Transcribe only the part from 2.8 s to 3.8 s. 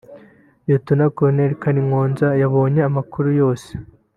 amakuru yose